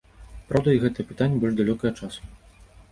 [0.47, 2.21] Праўда, і гэта пытанне больш далёкага часу.